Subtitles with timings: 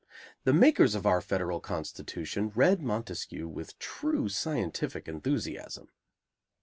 [0.45, 5.89] The makers of our Federal Constitution read Montesquieu with true scientific enthusiasm.